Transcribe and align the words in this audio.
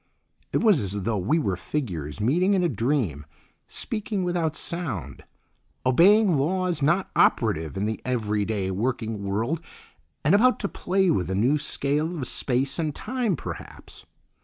It 0.51 0.63
was 0.63 0.79
as 0.79 1.03
though 1.03 1.19
we 1.19 1.37
were 1.37 1.55
figures 1.55 2.19
meeting 2.19 2.55
in 2.55 2.63
a 2.63 2.67
dream, 2.69 3.23
speaking 3.67 4.23
without 4.23 4.55
sound, 4.55 5.23
obeying 5.85 6.39
laws 6.39 6.81
not 6.81 7.11
operative 7.15 7.77
in 7.77 7.85
the 7.85 8.01
everyday 8.03 8.71
working 8.71 9.23
world, 9.23 9.61
and 10.25 10.33
about 10.33 10.59
to 10.61 10.67
play 10.67 11.11
with 11.11 11.29
a 11.29 11.35
new 11.35 11.59
scale 11.59 12.17
of 12.17 12.27
space 12.27 12.79
and 12.79 12.95
time 12.95 13.35
perhaps. 13.35 14.07